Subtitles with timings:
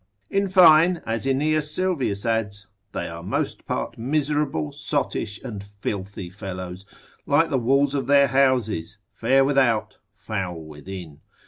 [0.31, 6.87] In fine, as Aeneas Sylvius adds, they are most part miserable, sottish, and filthy fellows,
[7.27, 11.19] like the walls of their houses, fair without, foul within.